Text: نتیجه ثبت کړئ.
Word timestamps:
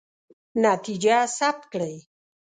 نتیجه 0.63 1.17
ثبت 1.37 1.63
کړئ. 1.73 1.95